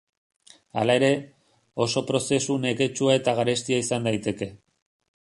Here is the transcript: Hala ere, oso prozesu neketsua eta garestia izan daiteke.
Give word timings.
Hala 0.81 0.95
ere, 0.99 1.09
oso 1.87 2.03
prozesu 2.09 2.59
neketsua 2.65 3.21
eta 3.23 3.39
garestia 3.41 3.87
izan 3.87 4.13
daiteke. 4.13 4.53